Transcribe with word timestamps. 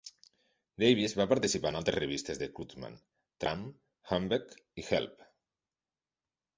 Davis 0.83 1.13
va 1.19 1.27
participar 1.33 1.73
en 1.73 1.77
altres 1.81 1.97
revistes 2.01 2.41
de 2.41 2.49
Kurtzman: 2.57 2.99
"Trump", 3.45 3.71
"Humbug" 4.15 4.61
i 4.85 4.91
"Help!". 4.93 5.27